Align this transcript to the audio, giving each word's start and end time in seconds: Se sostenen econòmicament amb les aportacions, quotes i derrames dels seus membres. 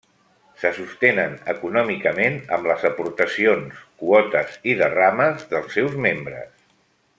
Se 0.61 0.69
sostenen 0.77 1.35
econòmicament 1.53 2.39
amb 2.57 2.69
les 2.71 2.87
aportacions, 2.91 3.85
quotes 4.05 4.59
i 4.73 4.77
derrames 4.83 5.49
dels 5.53 5.79
seus 5.79 6.01
membres. 6.09 6.61